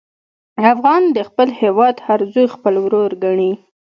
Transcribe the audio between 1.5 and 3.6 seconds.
هېواد هر زوی خپل ورور ګڼي.